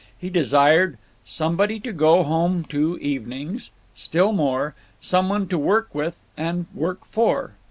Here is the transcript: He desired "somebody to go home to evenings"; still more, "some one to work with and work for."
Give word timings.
He 0.17 0.31
desired 0.31 0.97
"somebody 1.23 1.79
to 1.81 1.93
go 1.93 2.23
home 2.23 2.63
to 2.69 2.97
evenings"; 2.97 3.69
still 3.93 4.31
more, 4.31 4.73
"some 4.99 5.29
one 5.29 5.47
to 5.49 5.59
work 5.59 5.93
with 5.93 6.19
and 6.35 6.65
work 6.73 7.05
for." 7.05 7.51